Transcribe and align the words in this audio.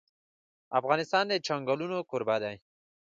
افغانستان 0.79 1.23
د 1.29 1.33
چنګلونه 1.47 1.97
کوربه 2.09 2.35
دی. 2.43 2.55